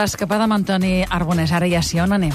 l'escapada 0.00 0.48
amb 0.48 0.58
Antoni 0.58 1.00
Arbonès. 1.04 1.52
Ara 1.52 1.68
ja 1.70 1.82
sí, 1.82 2.00
on 2.00 2.12
anem? 2.16 2.34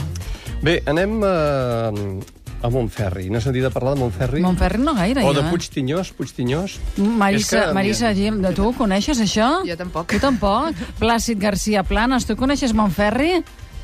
Bé, 0.63 0.79
anem 0.89 1.19
eh, 1.25 2.63
a 2.65 2.69
Montferri. 2.71 3.27
N'has 3.29 3.45
sentit 3.45 3.65
a 3.67 3.71
parlar 3.73 3.95
de 3.95 4.01
Montferri? 4.01 4.41
Montferri 4.41 4.79
no 4.81 4.95
gaire, 4.97 5.23
O 5.23 5.29
jo, 5.29 5.35
de 5.39 5.43
eh? 5.45 5.51
Puigtinyós, 5.51 6.11
Puigtinyós? 6.17 6.79
Marissa, 6.97 7.59
És 7.59 7.67
que, 7.67 7.73
Marissa 7.77 8.13
Gil, 8.17 8.39
de 8.41 8.53
tu 8.57 8.71
coneixes 8.77 9.21
això? 9.21 9.51
Jo 9.67 9.77
tampoc. 9.77 10.09
Tu 10.09 10.21
tampoc? 10.23 10.79
Plàcid 11.01 11.41
García 11.41 11.83
Planes, 11.83 12.25
tu 12.25 12.37
coneixes 12.39 12.73
Montferri? 12.73 13.43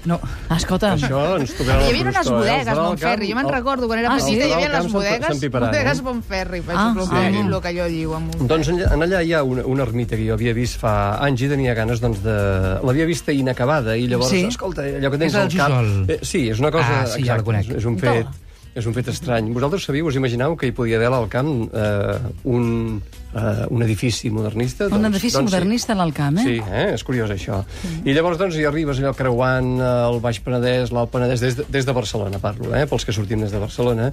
No. 0.09 0.17
Escolta, 0.55 0.95
Això 0.97 1.19
ens 1.37 1.51
tocarà 1.53 1.83
Hi 1.85 1.91
havia 1.91 2.05
unes 2.09 2.25
eh? 2.25 2.31
bodegues, 2.33 2.77
Montferri. 2.79 3.27
Jo 3.29 3.35
me'n 3.37 3.49
recordo, 3.53 3.87
quan 3.87 3.99
era 4.01 4.09
Ah, 4.13 4.17
petita, 4.17 4.43
sí? 4.43 4.49
hi 4.49 4.53
havia 4.55 4.69
les 4.73 4.87
bodegues, 4.91 5.43
eh? 5.43 5.49
bodegues 5.51 6.01
Montferri. 6.07 6.61
Per 6.65 6.75
Ah, 6.75 6.87
exemple, 6.89 7.05
sí. 7.05 7.33
sí. 7.35 7.41
el 7.45 7.61
que. 7.61 8.15
Amb 8.17 8.35
un... 8.41 8.47
Doncs 8.49 8.69
en, 8.73 8.81
allà 9.05 9.21
hi 9.21 9.33
ha 9.37 9.43
una, 9.43 9.65
una 9.65 9.83
ermita 9.83 10.17
que 10.17 10.25
jo 10.25 10.33
havia 10.33 10.53
vist 10.57 10.79
fa 10.81 10.95
anys 11.21 11.43
i 11.45 11.49
tenia 11.53 11.75
ganes 11.77 12.01
doncs, 12.01 12.23
de... 12.25 12.37
L'havia 12.81 13.05
vista 13.05 13.31
inacabada 13.31 13.95
i 13.95 14.07
llavors, 14.09 14.31
Sí? 14.33 14.45
escolta, 14.49 14.81
allò 14.89 15.11
que 15.13 15.17
tens 15.21 15.35
al 15.35 15.51
cap... 15.53 15.71
Eh, 16.09 16.17
sí, 16.25 16.47
és 16.49 16.59
una 16.59 16.71
cosa... 16.73 17.01
Ah, 17.03 17.05
sí, 17.07 17.21
ja 17.27 17.37
la 17.37 17.43
conec. 17.45 17.69
És, 17.69 17.77
és 17.83 17.85
un 17.85 17.97
Toma. 18.01 18.11
fet... 18.23 18.47
És 18.73 18.85
un 18.87 18.93
fet 18.95 19.09
estrany. 19.11 19.49
Vosaltres 19.51 19.83
sabíeu, 19.83 20.07
us 20.07 20.15
imagineu 20.15 20.53
que 20.55 20.69
hi 20.69 20.71
podia 20.71 20.95
haver 20.95 21.09
al 21.11 21.25
camp 21.27 21.65
eh, 21.75 22.13
un, 22.47 23.01
eh, 23.33 23.65
un 23.69 23.83
edifici 23.83 24.29
modernista? 24.29 24.87
un 24.91 25.05
edifici 25.05 25.37
doncs, 25.37 25.51
modernista 25.51 25.93
a 25.93 25.99
l'Alcamp, 25.99 26.39
eh? 26.41 26.45
Sí, 26.45 26.57
eh? 26.61 26.87
és 26.95 27.03
curiós 27.07 27.31
això. 27.33 27.61
I 28.05 28.15
llavors 28.15 28.39
doncs, 28.41 28.57
hi 28.59 28.65
arribes 28.67 29.01
allò 29.01 29.13
creuant 29.17 29.71
eh, 29.79 29.89
el 30.09 30.19
Baix 30.23 30.41
Penedès, 30.43 30.91
l'Alt 30.95 31.11
Penedès, 31.13 31.43
des 31.43 31.57
de, 31.59 31.65
des 31.71 31.87
de 31.87 31.95
Barcelona 31.95 32.41
parlo, 32.43 32.73
eh? 32.75 32.85
pels 32.89 33.05
que 33.07 33.15
sortim 33.15 33.43
des 33.43 33.53
de 33.53 33.61
Barcelona, 33.61 34.09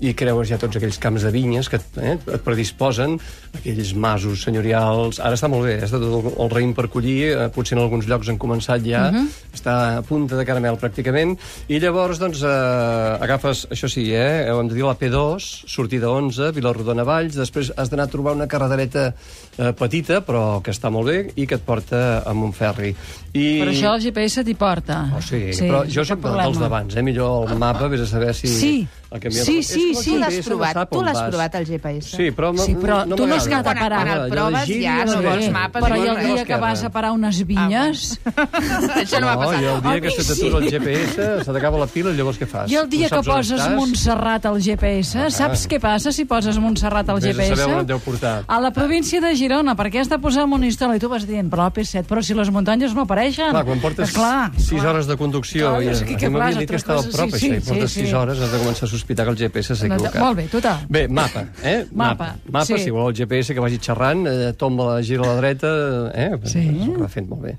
i 0.00 0.14
creues 0.18 0.50
ja 0.52 0.60
tots 0.60 0.78
aquells 0.80 0.98
camps 1.02 1.26
de 1.26 1.32
vinyes 1.34 1.68
que 1.72 1.80
eh? 2.02 2.16
et 2.16 2.44
predisposen, 2.44 3.18
aquells 3.58 3.94
masos 3.94 4.46
senyorials... 4.46 5.20
Ara 5.22 5.38
està 5.38 5.50
molt 5.52 5.68
bé, 5.68 5.76
eh? 5.78 5.86
està 5.86 6.00
tot 6.02 6.08
el, 6.20 6.32
el 6.44 6.52
raïm 6.52 6.74
per 6.76 6.88
collir, 6.92 7.18
eh? 7.32 7.48
potser 7.54 7.76
en 7.76 7.84
alguns 7.84 8.08
llocs 8.10 8.32
han 8.32 8.40
començat 8.40 8.84
ja, 8.86 9.08
uh 9.10 9.16
-huh. 9.16 9.26
està 9.54 9.76
a 9.98 10.02
punta 10.06 10.36
de 10.36 10.46
caramel 10.48 10.78
pràcticament, 10.80 11.36
i 11.68 11.78
llavors 11.78 12.18
doncs, 12.18 12.42
eh, 12.42 13.24
agafes, 13.26 13.66
això 13.70 13.88
sí, 13.88 14.12
eh? 14.12 14.48
hem 14.48 14.68
de 14.68 14.74
dir 14.74 14.84
la 14.84 14.98
P2, 14.98 15.64
sortida 15.66 16.10
11, 16.10 16.52
Vilarrodona 16.52 17.04
Valls, 17.04 17.36
després 17.36 17.72
has 17.76 17.90
d'anar 17.90 18.04
a 18.04 18.12
trobar 18.12 18.34
una 18.34 18.48
carretereta 18.62 19.06
eh, 19.12 19.72
petita, 19.78 20.22
però 20.26 20.60
que 20.64 20.72
està 20.74 20.90
molt 20.92 21.10
bé, 21.10 21.18
i 21.36 21.46
que 21.48 21.58
et 21.58 21.66
porta 21.66 22.22
a 22.24 22.34
Montferri. 22.36 22.94
I... 23.32 23.46
Però 23.60 23.70
això 23.74 23.94
el 23.96 24.06
GPS 24.06 24.46
t'hi 24.46 24.56
porta. 24.58 25.04
Oh, 25.16 25.22
sí, 25.24 25.44
sí, 25.52 25.68
però 25.68 25.84
jo 25.88 26.06
sóc 26.08 26.24
dels 26.24 26.60
d'abans, 26.62 26.96
eh? 26.96 27.06
Millor 27.06 27.50
el 27.50 27.60
mapa, 27.60 27.90
vés 27.92 28.06
a 28.06 28.10
saber 28.10 28.34
si... 28.38 28.50
Sí. 28.50 28.74
El 29.12 29.20
canviat- 29.20 29.44
Sí, 29.44 29.58
És 29.58 29.66
sí, 29.66 29.78
que 29.78 29.90
el 29.90 29.96
sí. 29.96 30.10
Tu 30.12 30.18
l'has 30.18 30.28
GPS 30.32 30.48
no 30.48 30.56
provat, 30.56 30.90
tu 30.90 31.02
l'has 31.04 31.18
provat, 31.28 31.54
el 31.54 31.66
GPS? 31.66 32.16
Sí, 32.16 32.30
però, 32.32 32.52
Sí, 32.56 32.74
però 32.74 33.02
tu 33.14 33.26
no 33.26 33.34
has 33.34 33.46
anat 33.46 33.66
a 33.66 33.74
parar. 33.74 33.98
quan 34.06 34.08
el 34.22 34.30
proves 34.30 34.68
ja 34.68 34.94
a 35.02 35.04
no 35.04 35.22
vols 35.22 35.50
mapes, 35.52 35.82
Però 35.82 35.96
no 35.96 36.04
i 36.04 36.08
el 36.08 36.20
dia 36.34 36.44
que 36.46 36.56
vas 36.56 36.82
a 36.84 36.90
parar 36.90 37.12
unes 37.12 37.42
vinyes... 37.46 38.18
Això 38.24 39.20
no 39.20 39.26
m'ha 39.26 39.36
passat. 39.36 39.60
i 39.60 39.64
el 39.68 39.82
dia 39.82 39.92
A 39.92 40.00
que 40.00 40.10
se 40.10 40.24
t'atura 40.24 40.58
el 40.62 40.70
GPS, 40.70 41.44
se 41.44 41.52
t'acaba 41.52 41.78
la 41.78 41.86
pila, 41.86 42.10
llavors 42.16 42.40
què 42.40 42.46
fas? 42.48 42.70
I 42.72 42.76
el 42.80 42.88
dia 42.88 43.08
No 43.10 43.20
que 43.20 43.30
poses? 43.30 43.60
Montserrat 43.76 44.46
al 44.48 44.58
GPS, 44.62 45.28
saps 45.30 45.66
què 45.68 45.78
passa 45.82 46.12
si 46.12 46.24
poses 46.24 46.56
Montserrat 46.58 47.08
al 47.12 47.20
Vés 47.20 47.26
a 47.26 47.32
GPS? 47.36 47.56
saber 47.60 47.74
on 47.74 47.80
et 47.84 47.86
deu 47.92 48.00
portar. 48.00 48.44
A 48.48 48.60
la 48.60 48.70
província 48.72 49.20
de 49.20 49.34
Girona, 49.36 49.76
perquè 49.76 50.00
has 50.00 50.08
de 50.08 50.18
posar 50.18 50.46
Monistrol, 50.46 50.96
i 50.96 51.00
tu 51.02 51.08
vas 51.12 51.26
dient, 51.28 51.50
però 51.52 51.68
AP7, 51.70 52.04
però 52.08 52.22
si 52.24 52.32
les 52.34 52.48
muntanyes 52.50 52.94
no 52.94 53.02
apareixen. 53.04 53.50
Clar, 53.50 53.64
quan 53.64 53.80
portes 53.80 54.08
Esclar, 54.08 54.50
6 54.56 54.70
clar. 54.80 54.86
hores 54.94 55.06
de 55.06 55.16
conducció 55.16 55.68
Clar, 55.76 55.82
i 55.82 55.88
és 55.88 56.02
que 56.02 56.16
què 56.16 56.30
m'havien 56.30 56.54
fas, 56.54 56.58
dit 56.64 56.68
que 56.70 56.76
altres 56.76 56.82
estava 56.82 57.00
a 57.00 57.02
coses? 57.02 57.16
prop, 57.16 57.30
Sí, 57.30 57.36
això, 57.36 57.40
sí, 57.40 57.56
i 57.56 57.60
portes 57.68 57.90
sí, 57.92 58.00
6 58.00 58.08
sí. 58.08 58.14
hores, 58.14 58.38
has 58.40 58.52
de 58.52 58.58
començar 58.58 58.84
a 58.84 58.90
sospitar 59.02 59.26
que 59.26 59.32
el 59.34 59.38
GPS 59.42 59.74
s'ha 59.74 59.88
No, 59.88 59.96
equivocat. 59.98 60.20
molt 60.22 60.36
bé, 60.38 60.46
total. 60.48 60.86
Bé, 60.88 61.08
mapa, 61.08 61.44
eh? 61.62 61.84
Mapa, 61.92 62.36
Mapa, 62.48 62.64
sí. 62.66 62.78
si 62.78 62.90
voleu 62.94 63.10
el 63.10 63.16
GPS 63.18 63.54
que 63.54 63.60
vagi 63.60 63.78
xerrant, 63.82 64.24
eh, 64.30 64.52
tomba 64.58 64.94
la 64.94 65.02
gira 65.02 65.26
a 65.26 65.34
la 65.34 65.40
dreta, 65.40 65.72
eh? 66.14 66.30
Sí. 66.48 66.62
Ho 66.96 67.08
fent 67.10 67.28
molt 67.28 67.42
bé. 67.42 67.56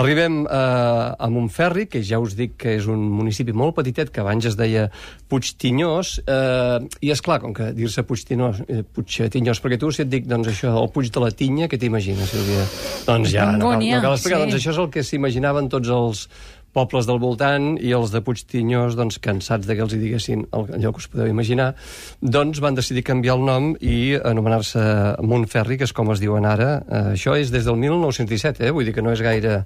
Arribem 0.00 0.44
eh, 0.46 0.54
a 1.18 1.28
Montferri, 1.30 1.86
que 1.90 2.02
ja 2.06 2.20
us 2.22 2.36
dic 2.38 2.56
que 2.64 2.76
és 2.78 2.86
un 2.90 3.02
municipi 3.10 3.52
molt 3.52 3.74
petitet, 3.76 4.12
que 4.14 4.22
abans 4.22 4.46
es 4.46 4.56
deia 4.56 4.86
Puigtinyós, 5.28 6.20
eh, 6.30 6.78
i 7.02 7.10
és 7.14 7.22
clar, 7.24 7.40
com 7.42 7.54
que 7.56 7.72
dir-se 7.74 8.04
Puigtinyós, 8.06 8.62
eh, 8.68 8.82
Puigtinyós, 8.84 9.60
perquè 9.64 9.78
tu 9.80 9.90
si 9.92 10.04
et 10.04 10.10
dic, 10.12 10.28
doncs 10.30 10.52
això, 10.52 10.74
el 10.80 10.90
Puig 10.94 11.10
de 11.10 11.20
la 11.24 11.30
Tinya, 11.34 11.68
què 11.68 11.78
t'imagines, 11.80 12.30
Sílvia? 12.30 12.66
Doncs 13.08 13.32
ja, 13.34 13.50
no 13.58 13.74
cal, 13.74 13.82
no 13.82 14.02
cal 14.04 14.14
explicar, 14.18 14.38
sí. 14.38 14.44
doncs 14.46 14.60
això 14.60 14.74
és 14.76 14.82
el 14.84 14.90
que 14.94 15.02
s'imaginaven 15.02 15.68
tots 15.72 15.90
els 15.90 16.28
pobles 16.74 17.06
del 17.06 17.20
voltant 17.22 17.76
i 17.80 17.92
els 17.96 18.10
de 18.12 18.20
Puigtinyós, 18.26 18.96
doncs, 18.98 19.20
cansats 19.22 19.66
de 19.68 19.76
que 19.78 19.84
els 19.86 19.94
hi 19.94 20.00
diguessin 20.02 20.42
el- 20.52 20.68
allò 20.76 20.90
que 20.92 21.00
us 21.04 21.08
podeu 21.08 21.28
imaginar, 21.30 21.70
doncs 22.20 22.60
van 22.60 22.74
decidir 22.74 23.04
canviar 23.06 23.36
el 23.38 23.44
nom 23.46 23.70
i 23.80 24.14
anomenar-se 24.18 24.82
Montferri, 25.22 25.78
que 25.78 25.84
és 25.88 25.92
com 25.94 26.10
es 26.12 26.20
diuen 26.20 26.44
ara. 26.44 26.82
Eh, 26.88 27.02
això 27.14 27.36
és 27.38 27.50
des 27.54 27.64
del 27.64 27.76
1917, 27.78 28.66
eh? 28.66 28.70
vull 28.74 28.84
dir 28.84 28.94
que 28.94 29.02
no 29.02 29.12
és 29.14 29.22
gaire... 29.22 29.62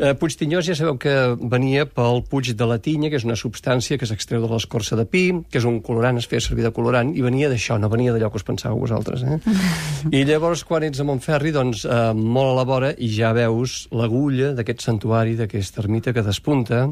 Eh, 0.00 0.14
Puigtinyós 0.16 0.64
ja 0.64 0.72
sabeu 0.72 0.96
que 0.96 1.12
venia 1.36 1.84
pel 1.84 2.22
Puig 2.24 2.54
de 2.56 2.64
la 2.64 2.78
Tinya, 2.80 3.10
que 3.12 3.18
és 3.20 3.26
una 3.26 3.36
substància 3.36 3.98
que 4.00 4.06
s'extreu 4.08 4.40
de 4.40 4.48
l'escorça 4.48 4.96
de 4.96 5.04
pi, 5.04 5.26
que 5.52 5.60
és 5.60 5.66
un 5.68 5.82
colorant, 5.84 6.16
es 6.16 6.28
feia 6.30 6.40
servir 6.40 6.64
de 6.64 6.72
colorant, 6.72 7.10
i 7.12 7.20
venia 7.20 7.50
d'això, 7.52 7.76
no 7.76 7.90
venia 7.92 8.14
d'allò 8.14 8.30
que 8.32 8.40
us 8.40 8.46
pensàveu 8.48 8.80
vosaltres. 8.80 9.26
Eh? 9.28 9.36
I 10.22 10.24
llavors, 10.24 10.64
quan 10.64 10.88
ets 10.88 11.04
a 11.04 11.04
Montferri, 11.04 11.52
doncs, 11.52 11.84
eh, 11.84 12.00
molt 12.16 12.54
a 12.54 12.56
la 12.62 12.64
vora, 12.64 12.90
i 12.96 13.12
ja 13.12 13.34
veus 13.36 13.82
l'agulla 13.92 14.54
d'aquest 14.56 14.88
santuari, 14.88 15.36
d'aquesta 15.36 15.84
ermita 15.84 16.16
que 16.16 16.24
despunta, 16.24 16.86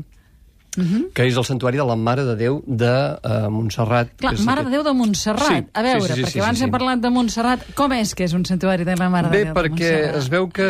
que 1.14 1.26
és 1.26 1.36
el 1.36 1.44
santuari 1.44 1.76
de 1.80 1.84
la 1.84 1.96
Mare 1.96 2.24
de 2.24 2.34
Déu 2.36 2.62
de 2.66 2.90
uh, 3.18 3.48
Montserrat. 3.50 4.12
Clar, 4.16 4.32
que 4.34 4.40
és 4.40 4.44
Mare 4.46 4.60
aquest- 4.62 4.70
de 4.70 4.76
Déu 4.76 4.84
de 4.84 4.92
Montserrat. 4.98 5.48
Sí, 5.48 5.66
a 5.72 5.82
veure, 5.82 6.00
sí, 6.02 6.08
sí, 6.08 6.14
sí, 6.14 6.22
perquè 6.24 6.32
sí, 6.32 6.40
abans 6.40 6.58
sí. 6.58 6.64
hem 6.64 6.70
parlat 6.70 7.00
de 7.00 7.10
Montserrat. 7.10 7.66
Com 7.74 7.92
és 7.92 8.14
que 8.14 8.24
és 8.24 8.32
un 8.34 8.44
santuari 8.44 8.84
de 8.84 8.96
la 8.96 9.08
Mare 9.10 9.28
Bé, 9.28 9.38
de 9.38 9.44
Déu 9.44 9.54
de 9.54 9.60
perquè 9.60 9.90
Montserrat? 9.92 10.16
es 10.22 10.28
veu 10.30 10.48
que 10.48 10.68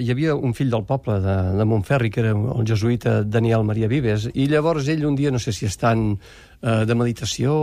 hi 0.00 0.10
havia 0.10 0.34
un 0.34 0.54
fill 0.54 0.70
del 0.70 0.84
poble 0.88 1.20
de, 1.20 1.36
de 1.58 1.64
Montferri, 1.64 2.10
que 2.10 2.20
era 2.20 2.32
el 2.32 2.66
jesuïta 2.66 3.22
Daniel 3.24 3.64
Maria 3.64 3.88
Vives, 3.88 4.28
i 4.34 4.46
llavors 4.48 4.88
ell 4.88 5.04
un 5.06 5.16
dia, 5.16 5.30
no 5.30 5.38
sé 5.38 5.52
si 5.52 5.66
estan 5.66 6.18
eh, 6.62 6.84
de 6.86 6.94
meditació, 6.94 7.54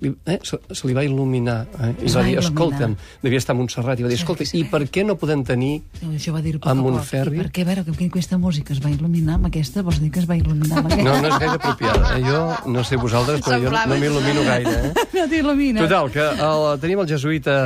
eh, 0.00 0.38
se, 0.42 0.58
se 0.70 0.88
li 0.88 0.94
va 0.96 1.04
il·luminar, 1.06 1.58
eh, 1.78 1.90
i 2.02 2.06
Es 2.08 2.14
va 2.16 2.20
va 2.20 2.26
dir, 2.26 2.36
il·luminar. 2.38 2.44
escolta'm, 2.48 2.96
devia 3.22 3.38
estar 3.42 3.54
a 3.54 3.58
Montserrat, 3.58 4.00
i 4.00 4.06
va 4.06 4.10
dir, 4.12 4.18
escolta, 4.20 4.44
i 4.56 4.64
per 4.70 4.82
què 4.90 5.04
no 5.06 5.16
podem 5.20 5.44
tenir 5.44 5.82
Això 6.10 6.32
va 6.34 6.40
dir 6.44 6.56
a 6.60 6.74
Montferri? 6.74 7.38
I 7.38 7.42
per 7.44 7.50
què, 7.52 7.62
a 7.66 7.70
veure, 7.70 7.84
que 7.84 8.06
aquesta 8.06 8.38
música 8.38 8.72
es 8.72 8.80
va 8.84 8.90
il·luminar 8.90 9.38
amb 9.38 9.50
aquesta? 9.50 9.82
Vols 9.86 10.00
dir 10.00 10.10
que 10.10 10.20
es 10.20 10.28
va 10.28 10.36
il·luminar 10.38 10.78
amb 10.82 10.92
aquesta? 10.92 11.04
No, 11.04 11.16
no 11.20 11.28
és 11.28 11.38
gaire 11.40 11.56
apropiada. 11.58 12.14
Eh? 12.16 12.22
Jo 12.24 12.70
no 12.70 12.84
sé 12.84 12.96
vosaltres, 12.96 13.40
però 13.44 13.58
jo 13.62 13.70
no 13.70 13.98
m'il·lumino 14.00 14.46
gaire. 14.46 14.76
Eh? 14.90 14.94
No 15.20 15.26
t'il·lumina. 15.28 15.82
Total, 15.84 16.08
que 16.14 16.22
el, 16.46 16.62
tenim 16.80 17.00
el 17.02 17.08
jesuïta 17.10 17.56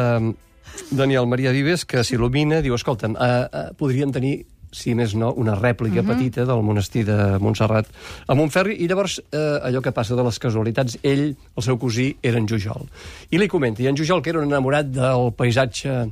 Daniel 0.90 1.26
Maria 1.30 1.52
Vives, 1.54 1.84
que 1.86 2.02
s'il·lumina, 2.02 2.60
diu, 2.64 2.74
escolta'm, 2.74 3.14
eh, 3.14 3.28
eh, 3.46 3.68
podríem 3.78 4.10
tenir 4.12 4.40
si 4.74 4.94
més 4.98 5.14
no, 5.14 5.32
una 5.38 5.54
rèplica 5.54 6.00
uh 6.00 6.04
-huh. 6.04 6.16
petita 6.16 6.44
del 6.44 6.62
monestir 6.62 7.04
de 7.06 7.38
Montserrat 7.38 7.86
a 8.26 8.34
Montferri, 8.34 8.76
i 8.82 8.88
llavors 8.88 9.20
eh, 9.30 9.60
allò 9.62 9.80
que 9.80 9.92
passa 9.92 10.16
de 10.16 10.22
les 10.22 10.38
casualitats, 10.38 10.98
ell, 11.02 11.36
el 11.56 11.62
seu 11.62 11.78
cosí, 11.78 12.16
era 12.22 12.38
en 12.38 12.48
Jujol. 12.48 12.88
I 13.30 13.38
li 13.38 13.48
comenta, 13.48 13.82
i 13.82 13.86
en 13.86 13.96
Jujol, 13.96 14.22
que 14.22 14.30
era 14.30 14.40
un 14.40 14.46
enamorat 14.46 14.86
del 14.86 15.32
paisatge 15.32 16.10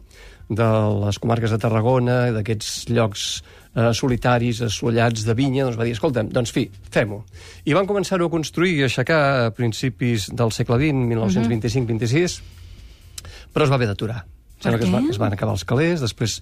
de 0.48 0.68
les 1.06 1.18
comarques 1.18 1.50
de 1.50 1.58
Tarragona, 1.58 2.32
d'aquests 2.32 2.88
llocs 2.88 3.42
eh, 3.74 3.92
solitaris, 3.92 4.62
assolellats 4.62 5.24
de 5.24 5.34
vinya, 5.34 5.64
doncs 5.64 5.78
va 5.78 5.84
dir, 5.84 5.92
escolta'm, 5.92 6.28
doncs 6.32 6.52
fi, 6.52 6.68
fem-ho. 6.90 7.22
I 7.64 7.74
van 7.74 7.86
començar-ho 7.86 8.26
a 8.26 8.30
construir 8.30 8.76
i 8.78 8.84
aixecar 8.88 9.46
a 9.46 9.50
principis 9.56 10.30
del 10.30 10.52
segle 10.52 10.76
XX, 10.76 11.08
1925-26, 11.14 12.40
però 13.52 13.64
es 13.64 13.70
va 13.70 13.80
haver 13.80 13.88
d'aturar. 13.92 14.22
Sembla 14.62 14.78
que 14.78 14.86
es, 14.86 14.92
va, 14.94 15.00
es 15.10 15.18
van 15.18 15.34
acabar 15.34 15.56
els 15.56 15.64
calés, 15.66 16.02
després 16.02 16.36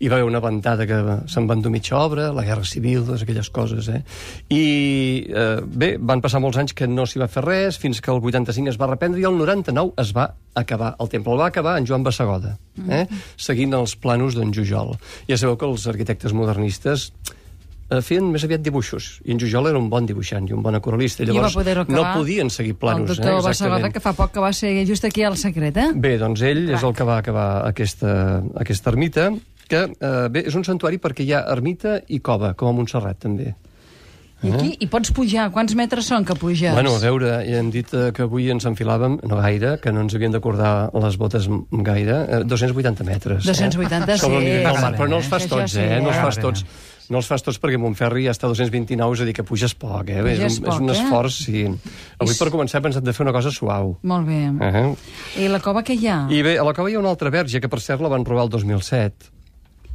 hi 0.00 0.08
va 0.08 0.16
haver 0.16 0.26
una 0.28 0.40
ventada 0.40 0.86
que 0.88 0.96
se'n 1.28 1.48
van 1.48 1.60
dur 1.60 1.72
mitja 1.74 1.98
obra, 2.00 2.30
la 2.32 2.44
Guerra 2.46 2.64
Civil, 2.64 3.04
totes 3.04 3.26
aquelles 3.26 3.50
coses, 3.52 3.90
eh? 3.92 4.00
I, 4.48 4.62
eh, 5.28 5.60
bé, 5.60 5.90
van 6.00 6.24
passar 6.24 6.40
molts 6.40 6.56
anys 6.62 6.72
que 6.76 6.88
no 6.88 7.04
s'hi 7.04 7.20
va 7.20 7.28
fer 7.28 7.44
res, 7.44 7.76
fins 7.82 8.00
que 8.00 8.12
el 8.14 8.22
85 8.24 8.72
es 8.72 8.80
va 8.80 8.88
reprendre 8.94 9.20
i 9.20 9.28
el 9.28 9.36
99 9.36 9.92
es 10.00 10.14
va 10.16 10.30
acabar. 10.56 10.94
El 11.00 11.12
temple 11.12 11.36
el 11.36 11.42
va 11.44 11.50
acabar 11.52 11.76
en 11.76 11.88
Joan 11.88 12.06
Bassegoda, 12.06 12.56
eh? 12.88 13.04
seguint 13.36 13.76
els 13.76 13.96
planos 14.00 14.38
d'en 14.38 14.54
Jujol. 14.56 14.96
Ja 15.28 15.36
sabeu 15.36 15.60
que 15.60 15.68
els 15.68 15.84
arquitectes 15.92 16.32
modernistes 16.32 17.10
eh, 17.90 18.00
feien 18.04 18.30
més 18.32 18.44
aviat 18.46 18.62
dibuixos, 18.64 19.08
i 19.24 19.34
en 19.34 19.40
Jujol 19.42 19.70
era 19.70 19.80
un 19.80 19.88
bon 19.92 20.06
dibuixant 20.08 20.46
i 20.48 20.54
un 20.56 20.62
bon 20.64 20.78
aquarelista, 20.78 21.24
i 21.24 21.30
llavors 21.30 21.56
no 21.88 22.06
podien 22.14 22.50
seguir 22.52 22.76
planos. 22.80 23.10
El 23.10 23.16
doctor 23.16 23.40
eh? 23.40 23.42
Bassegoda, 23.46 23.92
que 23.94 24.02
fa 24.04 24.14
poc 24.16 24.34
que 24.36 24.44
va 24.44 24.52
ser 24.56 24.72
just 24.88 25.06
aquí 25.08 25.26
al 25.26 25.38
secret, 25.40 25.76
eh? 25.76 25.90
Bé, 25.94 26.16
doncs 26.22 26.42
ell 26.46 26.66
és 26.70 26.82
el 26.82 26.96
que 26.96 27.06
va 27.08 27.20
acabar 27.22 27.48
aquesta, 27.68 28.42
aquesta 28.62 28.92
ermita, 28.94 29.30
que 29.66 29.84
eh, 29.90 30.26
bé, 30.32 30.46
és 30.46 30.56
un 30.58 30.66
santuari 30.66 31.00
perquè 31.02 31.26
hi 31.26 31.32
ha 31.34 31.44
ermita 31.52 32.00
i 32.08 32.20
cova, 32.24 32.54
com 32.58 32.70
a 32.70 32.76
Montserrat, 32.76 33.18
també. 33.26 33.54
I 34.46 34.54
aquí 34.54 34.76
hi 34.80 34.88
pots 34.90 35.12
pujar. 35.16 35.50
Quants 35.54 35.74
metres 35.78 36.08
són 36.10 36.24
que 36.24 36.34
puges? 36.38 36.72
Bueno, 36.72 36.94
a 36.96 37.02
veure, 37.02 37.30
ja 37.46 37.60
hem 37.60 37.70
dit 37.74 37.92
eh, 37.94 38.10
que 38.16 38.26
avui 38.26 38.50
ens 38.50 38.66
enfilàvem, 38.68 39.20
no 39.26 39.40
gaire, 39.42 39.76
que 39.82 39.92
no 39.92 40.00
ens 40.06 40.14
havien 40.14 40.32
d'acordar 40.34 40.90
les 40.94 41.16
botes 41.20 41.48
gaire, 41.70 42.18
eh, 42.40 42.44
280 42.44 43.04
metres. 43.04 43.44
280, 43.44 44.12
eh? 44.14 44.18
Sobre 44.18 44.38
el 44.38 44.44
sí, 44.44 44.58
del 44.64 44.80
mar, 44.82 44.92
però 44.96 45.08
no 45.08 45.16
els 45.22 45.26
fas 45.28 45.46
tots, 45.50 45.72
sí, 45.72 45.80
eh? 45.80 46.00
No 46.00 46.12
els 46.12 46.18
eh? 46.18 46.22
fas 46.22 46.38
tots. 46.42 46.66
No 47.06 47.20
els 47.20 47.28
fas 47.30 47.44
tots 47.46 47.60
perquè 47.62 47.78
Montferri 47.78 48.24
ja 48.24 48.32
està 48.34 48.48
a 48.48 48.50
229, 48.50 49.14
és 49.14 49.20
a 49.22 49.26
dir, 49.28 49.34
que 49.36 49.44
puges 49.46 49.76
poc, 49.78 50.08
eh? 50.10 50.22
Puges 50.26 50.40
és, 50.42 50.56
un, 50.58 50.64
és 50.66 50.72
poc, 50.72 50.80
un 50.82 50.90
eh? 50.90 50.96
esforç, 50.96 51.36
sí. 51.44 51.62
Avui 52.18 52.34
I- 52.34 52.38
per 52.40 52.48
començar 52.50 52.80
hem 52.80 52.88
pensat 52.88 53.06
de 53.06 53.14
fer 53.14 53.22
una 53.22 53.32
cosa 53.36 53.52
suau. 53.54 53.96
Molt 54.02 54.26
bé. 54.26 54.40
Uh 54.50 54.58
-huh. 54.74 54.96
I 55.38 55.46
la 55.48 55.60
cova 55.60 55.84
que 55.84 55.94
hi 55.94 56.08
ha? 56.08 56.26
I 56.30 56.42
bé, 56.42 56.58
a 56.58 56.64
la 56.64 56.74
cova 56.74 56.90
hi 56.90 56.94
ha 56.94 56.98
una 56.98 57.10
altra 57.10 57.30
verge, 57.30 57.60
que 57.60 57.68
per 57.68 57.78
cert 57.80 58.00
la 58.00 58.08
van 58.08 58.24
robar 58.24 58.44
el 58.44 58.50
2007. 58.50 59.36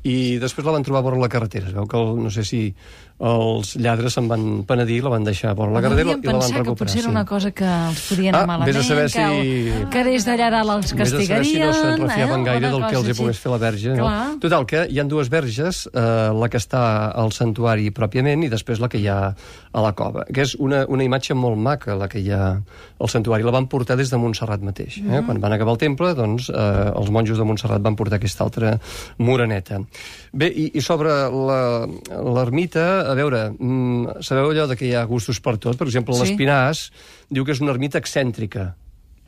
i 0.03 0.39
després 0.41 0.65
la 0.65 0.71
van 0.71 0.81
trobar 0.81 0.99
a 0.99 1.03
vora 1.03 1.17
la 1.17 1.29
carretera. 1.29 1.67
Es 1.67 1.73
veu 1.73 1.85
que, 1.85 1.97
el, 1.97 2.23
no 2.23 2.29
sé 2.31 2.43
si 2.43 2.73
els 3.21 3.75
lladres 3.77 4.15
se'n 4.17 4.25
van 4.27 4.63
penedir, 4.65 5.03
la 5.05 5.11
van 5.13 5.23
deixar 5.23 5.51
vora 5.53 5.71
la 5.75 5.81
carretera 5.83 6.15
i 6.17 6.25
la 6.25 6.33
van 6.33 6.41
recuperar. 6.41 6.63
que 6.65 6.73
potser 6.79 6.97
era 7.03 7.05
sí. 7.05 7.11
una 7.11 7.23
cosa 7.29 7.51
que 7.51 7.67
els 7.69 7.99
podien 8.09 8.33
Ah, 8.33 8.39
anar 8.39 8.47
malament, 8.47 8.73
vés 8.73 8.79
a 8.81 8.87
saber 8.87 9.03
que, 9.11 9.25
si- 9.29 9.89
que 9.93 10.03
des 10.07 10.25
d'allà 10.25 10.49
dalt 10.49 10.71
els 10.71 10.93
Vés 10.95 11.07
a 11.07 11.11
saber 11.11 11.21
si 11.21 11.27
castigarien... 11.29 11.67
no 11.67 11.73
se'n 11.73 12.01
refiaven 12.01 12.41
eh? 12.41 12.43
gaire 12.49 12.71
del 12.71 12.85
que 12.87 12.95
els 12.97 13.07
hi 13.11 13.13
pogués 13.19 13.39
fer 13.39 13.51
la 13.51 13.57
verge. 13.61 13.93
No? 13.95 14.09
Total, 14.41 14.65
que 14.65 14.87
hi 14.89 14.99
han 14.99 15.07
dues 15.07 15.29
verges, 15.29 15.83
eh, 15.93 15.99
la 16.33 16.49
que 16.49 16.57
està 16.57 17.11
al 17.13 17.31
santuari 17.31 17.91
pròpiament 17.91 18.43
i 18.43 18.49
després 18.49 18.79
la 18.81 18.89
que 18.89 18.97
hi 18.97 19.07
ha 19.07 19.19
a 19.71 19.81
la 19.85 19.93
cova, 19.93 20.25
que 20.25 20.41
és 20.41 20.55
una, 20.59 20.85
una 20.89 21.03
imatge 21.05 21.33
molt 21.37 21.57
maca, 21.61 21.93
la 21.95 22.07
que 22.09 22.19
hi 22.19 22.31
ha 22.31 22.57
al 22.57 23.07
santuari. 23.09 23.43
La 23.45 23.51
van 23.53 23.67
portar 23.67 23.95
des 23.97 24.09
de 24.09 24.17
Montserrat 24.17 24.61
mateix. 24.65 24.97
Eh? 24.97 25.01
Mhm. 25.21 25.25
Quan 25.29 25.39
van 25.39 25.53
acabar 25.53 25.73
el 25.73 25.77
temple, 25.77 26.15
doncs, 26.15 26.49
eh, 26.49 26.91
els 26.95 27.09
monjos 27.13 27.37
de 27.37 27.43
Montserrat 27.45 27.81
van 27.81 27.95
portar 27.95 28.17
aquesta 28.17 28.43
altra 28.43 28.79
moreneta. 29.19 29.79
Bé, 30.33 30.47
i, 30.47 30.71
i 30.73 30.81
sobre 30.81 31.11
l'ermita, 32.09 33.10
a 33.11 33.15
veure, 33.15 33.41
mm, 33.51 34.21
sabeu 34.25 34.51
allò 34.51 34.67
de 34.67 34.75
que 34.79 34.87
hi 34.87 34.93
ha 34.95 35.03
gustos 35.05 35.39
per 35.43 35.57
tot? 35.57 35.77
Per 35.77 35.87
exemple, 35.87 36.15
Sí. 36.15 36.21
l'Espinàs 36.23 36.91
diu 37.29 37.45
que 37.45 37.51
és 37.51 37.61
una 37.61 37.71
ermita 37.71 37.99
excèntrica 37.99 38.75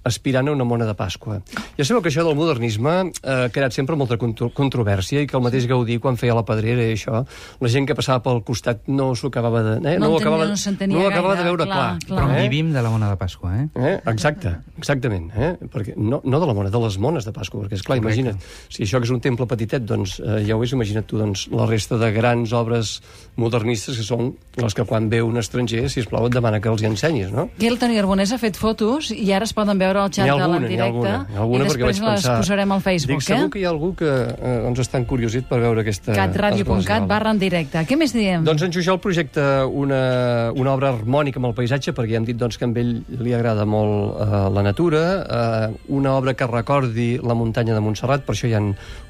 aspirant 0.04 0.50
a 0.50 0.54
una 0.56 0.66
mona 0.68 0.86
de 0.86 0.96
Pasqua. 0.98 1.40
Ja 1.78 1.86
sabeu 1.86 2.04
que 2.04 2.12
això 2.12 2.26
del 2.28 2.36
modernisme 2.38 2.94
eh, 3.10 3.46
ha 3.46 3.50
creat 3.54 3.76
sempre 3.76 3.98
molta 4.00 4.18
contro 4.22 4.50
controvèrsia 4.54 5.24
i 5.24 5.30
que 5.30 5.38
el 5.40 5.44
mateix 5.46 5.68
Gaudí, 5.70 5.98
quan 6.04 6.18
feia 6.20 6.36
la 6.38 6.46
pedrera 6.48 6.86
i 6.86 6.98
això, 6.98 7.24
la 7.64 7.72
gent 7.72 7.88
que 7.90 7.96
passava 7.98 8.22
pel 8.26 8.44
costat 8.46 8.88
no 8.92 9.12
s'ho 9.16 9.32
acabava 9.32 9.64
de... 9.64 9.76
Eh? 9.80 9.98
No 10.02 10.12
ho 10.12 10.20
entenia, 10.20 10.28
acabava, 10.28 10.48
no 10.50 10.94
no 10.94 11.04
ho 11.04 11.08
acabava 11.08 11.36
gaire, 11.36 11.44
de 11.44 11.50
veure 11.50 11.68
clar, 11.68 11.78
clar. 11.78 12.00
clar. 12.08 12.20
Però 12.20 12.38
eh? 12.38 12.44
vivim 12.48 12.74
de 12.76 12.84
la 12.84 12.92
mona 12.94 13.10
de 13.12 13.20
Pasqua, 13.20 13.54
eh? 13.58 13.68
Eh? 13.76 13.96
Exacte, 14.12 14.56
exactament. 14.78 15.30
Eh? 15.36 15.54
Perquè 15.74 15.96
no, 15.98 16.22
no 16.24 16.42
de 16.44 16.50
la 16.50 16.58
mona, 16.58 16.74
de 16.74 16.84
les 16.84 17.00
mones 17.02 17.28
de 17.28 17.34
Pasqua, 17.36 17.64
perquè, 17.64 17.80
esclar, 17.80 18.00
Correcte. 18.00 18.24
imagina't, 18.24 18.42
si 18.70 18.86
això 18.88 19.02
que 19.02 19.10
és 19.10 19.14
un 19.16 19.24
temple 19.24 19.48
petitet, 19.50 19.86
doncs 19.88 20.20
eh, 20.20 20.42
ja 20.48 20.58
ho 20.58 20.64
és, 20.66 20.76
imagina't 20.76 21.08
tu, 21.10 21.20
doncs, 21.22 21.48
la 21.54 21.68
resta 21.70 22.00
de 22.02 22.12
grans 22.16 22.54
obres 22.58 22.98
modernistes 23.40 23.98
que 24.00 24.06
són 24.06 24.34
les 24.60 24.76
que 24.78 24.86
quan 24.88 25.10
ve 25.10 25.22
un 25.26 25.40
estranger, 25.42 25.88
si 25.90 26.04
plau 26.10 26.28
et 26.28 26.36
demana 26.36 26.60
que 26.62 26.70
els 26.72 26.84
hi 26.84 26.90
ensenyis, 26.90 27.32
no? 27.34 27.48
Aquí 27.56 27.70
el 27.70 27.80
Toni 27.82 27.98
Arbonès 28.02 28.34
ha 28.36 28.40
fet 28.42 28.58
fotos 28.60 29.12
i 29.14 29.32
ara 29.34 29.48
es 29.48 29.54
poden 29.56 29.80
veure 29.82 29.93
al 30.02 30.10
xat 30.10 30.26
N'hi 30.26 30.32
ha 30.32 30.36
de 30.36 30.44
alguna, 30.44 30.68
l'en 30.68 30.82
alguna, 30.82 31.14
alguna 31.38 31.66
i 31.66 31.68
després 31.68 32.00
les 32.00 32.02
pensar... 32.02 32.38
posarem 32.42 32.72
al 32.76 32.82
Facebook, 32.82 33.22
Dic, 33.22 33.28
segur 33.28 33.48
eh? 33.48 33.52
que 33.54 33.62
hi 33.62 33.66
ha 33.66 33.72
algú 33.72 33.92
que 34.00 34.10
eh, 34.10 34.56
doncs 34.66 34.84
està 34.86 35.02
encuriosit 35.02 35.48
per 35.50 35.60
veure 35.64 35.84
aquesta... 35.84 36.16
catradio.cat 36.18 37.08
barra 37.10 37.34
en 37.36 37.42
directe. 37.42 37.84
Què 37.90 37.98
més 38.00 38.16
diem? 38.16 38.46
Doncs 38.48 38.66
en 38.68 38.74
Jujol 38.76 39.00
projecta 39.04 39.66
una, 39.68 40.52
una 40.56 40.74
obra 40.74 40.94
harmònica 40.94 41.42
amb 41.42 41.52
el 41.52 41.56
paisatge, 41.58 41.94
perquè 41.94 42.16
ja 42.16 42.22
hem 42.22 42.28
dit 42.28 42.40
doncs, 42.40 42.58
que 42.58 42.66
a 42.66 42.74
ell 42.84 42.94
li 43.24 43.34
agrada 43.36 43.66
molt 43.70 44.20
eh, 44.24 44.44
la 44.58 44.66
natura, 44.66 45.04
eh, 45.24 45.80
una 45.94 46.18
obra 46.18 46.36
que 46.38 46.50
recordi 46.50 47.18
la 47.24 47.38
muntanya 47.38 47.78
de 47.78 47.84
Montserrat, 47.84 48.26
per 48.26 48.36
això 48.36 48.50
hi 48.50 48.58
ha 48.58 48.64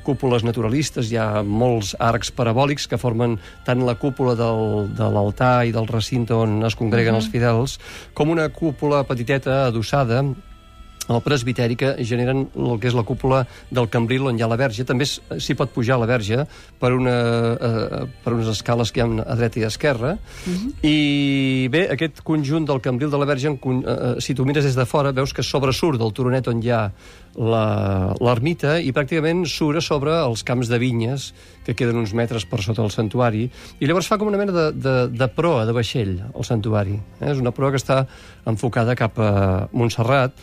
cúpules 0.03 0.44
naturalistes, 0.44 1.12
hi 1.12 1.18
ha 1.19 1.44
molts 1.44 1.94
arcs 2.00 2.31
parabòlics 2.36 2.89
que 2.91 3.00
formen 3.00 3.38
tant 3.68 3.83
la 3.88 3.95
cúpula 4.00 4.36
del, 4.39 4.89
de 4.95 5.09
l'altar 5.15 5.56
i 5.68 5.74
del 5.75 5.88
recinte 5.89 6.36
on 6.36 6.62
es 6.68 6.75
congreguen 6.75 7.15
uh 7.15 7.19
-huh. 7.19 7.24
els 7.24 7.31
fidels, 7.31 7.79
com 8.13 8.29
una 8.29 8.50
cúpula 8.50 9.03
petiteta 9.03 9.65
adossada 9.68 10.24
al 11.11 11.19
presbiteri 11.21 11.75
que 11.75 11.95
generen 12.05 12.45
el 12.55 12.77
que 12.79 12.88
és 12.88 12.95
la 12.95 13.03
cúpula 13.03 13.41
del 13.69 13.89
Cambril 13.91 14.27
on 14.29 14.38
hi 14.39 14.44
ha 14.45 14.47
la 14.47 14.55
verge. 14.55 14.85
També 14.88 15.03
s- 15.03 15.19
s'hi 15.38 15.55
pot 15.59 15.69
pujar 15.75 15.97
a 15.97 16.00
la 16.00 16.05
verge 16.07 16.45
per, 16.79 16.94
una, 16.95 17.15
eh, 17.59 18.05
per 18.23 18.33
unes 18.38 18.47
escales 18.47 18.91
que 18.91 19.01
hi 19.01 19.03
ha 19.03 19.09
a 19.27 19.35
dreta 19.35 19.59
i 19.59 19.65
a 19.65 19.71
esquerra. 19.73 20.17
I 20.81 21.67
bé, 21.71 21.88
aquest 21.91 22.21
conjunt 22.23 22.65
del 22.69 22.79
Cambril 22.81 23.11
de 23.11 23.17
la 23.19 23.25
verge, 23.25 23.51
con- 23.59 23.83
eh, 23.85 24.15
si 24.21 24.33
tu 24.33 24.45
mires 24.45 24.63
des 24.63 24.75
de 24.75 24.85
fora, 24.85 25.11
veus 25.11 25.33
que 25.33 25.44
sobresurt 25.44 26.00
del 26.00 26.13
turonet 26.13 26.47
on 26.47 26.63
hi 26.63 26.69
ha 26.71 26.91
la- 27.35 28.13
l'ermita 28.21 28.79
i 28.79 28.91
pràcticament 28.94 29.45
surt 29.50 29.77
a 29.77 29.81
sobre 29.81 30.11
els 30.23 30.44
camps 30.44 30.67
de 30.69 30.77
vinyes 30.77 31.33
que 31.65 31.73
queden 31.73 31.97
uns 31.97 32.13
metres 32.13 32.45
per 32.45 32.61
sota 32.61 32.81
del 32.83 32.91
santuari 32.91 33.50
i 33.79 33.88
llavors 33.88 34.05
fa 34.07 34.19
com 34.19 34.27
una 34.27 34.38
mena 34.38 34.51
de, 34.51 34.65
de, 34.73 35.07
de 35.09 35.27
proa, 35.33 35.65
de 35.65 35.71
vaixell, 35.73 36.21
el 36.35 36.44
santuari. 36.45 36.94
Eh? 37.19 37.31
És 37.31 37.39
una 37.39 37.51
proa 37.51 37.71
que 37.71 37.77
està 37.81 38.05
enfocada 38.45 38.94
cap 38.95 39.17
a 39.17 39.67
Montserrat 39.71 40.33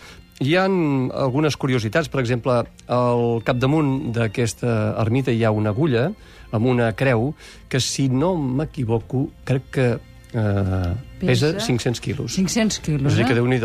hi 0.41 0.55
ha 0.57 0.65
algunes 0.65 1.57
curiositats, 1.61 2.09
per 2.09 2.23
exemple, 2.23 2.63
al 2.89 3.25
capdamunt 3.45 4.13
d'aquesta 4.17 4.97
ermita 5.03 5.35
hi 5.35 5.45
ha 5.45 5.53
una 5.53 5.75
agulla 5.75 6.09
amb 6.51 6.67
una 6.67 6.91
creu 6.97 7.35
que, 7.69 7.81
si 7.81 8.09
no 8.09 8.33
m'equivoco, 8.41 9.27
crec 9.45 9.69
que 9.71 9.89
eh, 10.33 10.95
pesa 11.21 11.53
Pesa 11.53 11.67
500 11.67 12.01
quilos. 12.01 12.35
500 12.35 12.81
quilos, 12.81 13.13
O 13.13 13.15
sigui 13.15 13.29
que 13.29 13.37
eh? 13.37 13.41
déu 13.41 13.47
nhi 13.47 13.61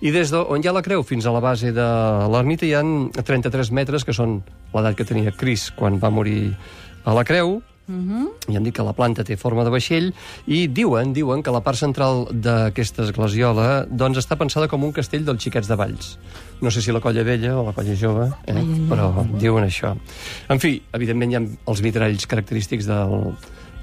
I 0.00 0.12
des 0.14 0.30
d'on 0.30 0.62
hi 0.62 0.68
ha 0.68 0.72
la 0.72 0.82
creu 0.82 1.02
fins 1.02 1.26
a 1.26 1.32
la 1.34 1.40
base 1.40 1.72
de 1.72 1.88
l'ermita 2.30 2.66
hi 2.66 2.74
han 2.74 3.10
33 3.10 3.72
metres, 3.72 4.04
que 4.04 4.12
són 4.12 4.42
l'edat 4.72 4.96
que 4.96 5.04
tenia 5.04 5.32
Cris 5.32 5.70
quan 5.74 5.98
va 5.98 6.10
morir 6.10 6.54
a 7.04 7.14
la 7.14 7.24
creu, 7.24 7.60
i 8.50 8.56
han 8.56 8.66
dit 8.66 8.74
que 8.74 8.84
la 8.86 8.94
planta 8.96 9.24
té 9.26 9.36
forma 9.40 9.64
de 9.66 9.72
vaixell 9.72 10.10
i 10.46 10.66
diuen 10.68 11.14
diuen 11.16 11.42
que 11.42 11.54
la 11.54 11.62
part 11.64 11.78
central 11.80 12.26
d'aquesta 12.30 13.04
esglesiola 13.06 13.86
doncs 13.90 14.20
està 14.22 14.38
pensada 14.40 14.68
com 14.70 14.84
un 14.86 14.94
castell 14.96 15.24
dels 15.26 15.42
xiquets 15.42 15.70
de 15.70 15.78
Valls. 15.78 16.16
No 16.60 16.70
sé 16.70 16.82
si 16.84 16.92
la 16.92 17.00
colla 17.00 17.24
vella 17.24 17.56
o 17.58 17.64
la 17.66 17.74
colla 17.76 17.96
jove, 17.96 18.28
eh? 18.28 18.52
Ai, 18.52 18.60
ai, 18.60 18.66
ai. 18.66 18.84
però 18.90 19.10
diuen 19.32 19.64
això. 19.64 19.94
En 20.48 20.60
fi, 20.62 20.76
evidentment 20.96 21.32
hi 21.32 21.38
ha 21.38 21.42
els 21.72 21.82
vitralls 21.84 22.28
característics 22.30 22.88
del, 22.90 23.34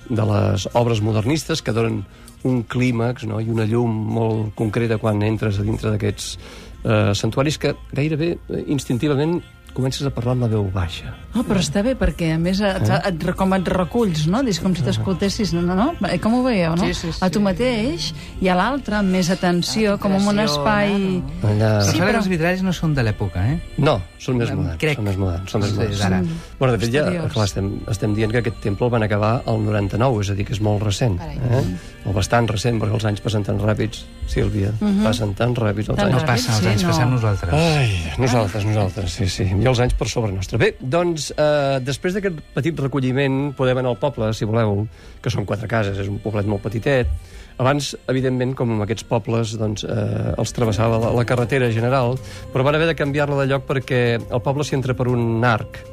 de 0.10 0.30
les 0.32 0.68
obres 0.74 1.02
modernistes 1.02 1.62
que 1.62 1.76
donen 1.76 2.04
un 2.48 2.64
clímax 2.64 3.26
no? 3.28 3.42
i 3.42 3.50
una 3.50 3.66
llum 3.68 3.92
molt 4.14 4.54
concreta 4.56 5.00
quan 5.02 5.24
entres 5.26 5.60
a 5.60 5.66
dintre 5.66 5.92
d'aquests 5.94 6.38
eh, 6.84 7.14
santuaris 7.18 7.58
que 7.58 7.74
gairebé 7.92 8.36
eh, 8.38 8.64
instintivament 8.74 9.40
comences 9.78 10.02
a 10.08 10.12
parlar 10.14 10.34
amb 10.36 10.48
la 10.48 10.50
veu 10.52 10.66
baixa. 10.74 11.14
Oh, 11.38 11.44
però 11.46 11.62
està 11.62 11.84
bé, 11.86 11.94
perquè 12.00 12.32
a 12.34 12.40
més 12.42 12.60
et, 12.66 12.88
et, 12.98 13.26
com 13.38 13.52
et 13.54 13.68
reculls, 13.70 14.24
no? 14.32 14.42
Dius 14.46 14.58
com 14.64 14.74
si 14.76 14.82
t'escoltessis, 14.86 15.52
no, 15.54 15.62
no, 15.62 15.76
no? 15.78 15.88
Eh, 16.10 16.18
Com 16.24 16.40
ho 16.40 16.44
veieu, 16.48 16.74
no? 16.76 16.88
Sí, 16.90 16.96
sí, 16.98 17.12
sí. 17.14 17.22
A 17.22 17.30
tu 17.30 17.40
mateix 17.46 18.08
i 18.42 18.50
a 18.50 18.56
l'altre 18.58 18.98
amb 18.98 19.14
més 19.14 19.30
atenció, 19.34 20.00
com 20.02 20.16
en 20.18 20.26
un 20.34 20.42
espai... 20.42 20.96
Impressiona, 20.98 21.52
Allà... 21.52 21.72
Però 21.78 21.92
Sí, 21.92 22.02
però- 22.02 22.18
els 22.24 22.30
vitralls 22.32 22.64
no 22.66 22.74
són 22.74 22.96
de 22.98 23.06
l'època, 23.06 23.44
eh? 23.54 23.60
No, 23.78 24.00
són 24.18 24.40
més 24.42 24.50
moderns. 24.52 24.80
crec. 24.82 24.98
Són 24.98 25.06
més 25.12 25.20
moderns. 25.22 25.52
Són 25.54 25.62
més 25.62 25.70
Sí, 25.72 25.78
moderns. 25.78 26.00
d'ara. 26.02 26.22
Bueno, 26.58 26.74
de 26.74 26.80
fet, 26.82 26.94
ja, 26.98 27.06
clar, 27.30 27.46
estem, 27.46 27.70
estem 27.94 28.16
dient 28.18 28.34
que 28.34 28.42
aquest 28.42 28.58
temple 28.66 28.90
el 28.90 28.96
van 28.98 29.06
acabar 29.06 29.32
al 29.46 29.62
99, 29.64 30.24
és 30.26 30.34
a 30.34 30.38
dir, 30.40 30.48
que 30.50 30.58
és 30.58 30.62
molt 30.66 30.82
recent. 30.88 31.20
Carai. 31.22 31.38
Eh? 31.38 31.64
O 32.10 32.14
bastant 32.16 32.48
recent, 32.50 32.82
perquè 32.82 32.98
els 32.98 33.06
anys 33.12 33.22
passen 33.22 33.44
tan 33.46 33.60
ràpids, 33.62 34.06
Sílvia. 34.28 34.74
Passen 35.04 35.34
tan 35.38 35.54
ràpids 35.56 35.90
els 35.94 35.98
Tan 36.00 36.10
anys. 36.10 36.18
No 36.22 36.26
passa, 36.28 36.52
els 36.56 36.64
sí, 36.64 36.68
anys 36.74 36.84
no. 36.84 36.90
passant 36.96 37.12
nosaltres. 37.14 37.54
Ai, 37.54 37.92
nosaltres, 38.18 38.66
nosaltres, 38.66 39.12
sí, 39.22 39.28
sí. 39.32 39.46
I 39.68 39.70
els 39.70 39.82
anys 39.84 39.98
per 40.00 40.06
sobre 40.08 40.32
nostre. 40.32 40.56
Bé, 40.62 40.70
doncs, 40.80 41.26
eh, 41.36 41.80
després 41.84 42.14
d'aquest 42.16 42.38
petit 42.56 42.78
recolliment, 42.80 43.50
podem 43.58 43.82
anar 43.82 43.92
al 43.92 43.98
poble, 44.00 44.30
si 44.32 44.48
voleu, 44.48 44.86
que 45.20 45.34
són 45.34 45.44
quatre 45.50 45.68
cases, 45.68 45.98
és 46.00 46.08
un 46.08 46.22
poblet 46.24 46.48
molt 46.48 46.64
petitet. 46.64 47.12
Abans, 47.60 47.90
evidentment, 48.08 48.54
com 48.56 48.72
en 48.72 48.86
aquests 48.86 49.04
pobles, 49.10 49.58
doncs, 49.60 49.84
eh, 49.84 50.32
els 50.40 50.56
travessava 50.56 51.02
la, 51.04 51.12
la 51.12 51.28
carretera 51.28 51.68
general, 51.68 52.16
però 52.54 52.64
van 52.64 52.80
haver 52.80 52.88
de 52.94 52.96
canviar-la 52.96 53.42
de 53.42 53.50
lloc 53.52 53.68
perquè 53.68 54.02
el 54.22 54.46
poble 54.46 54.64
s'hi 54.64 54.80
entra 54.80 54.96
per 54.96 55.10
un 55.12 55.44
arc 55.44 55.84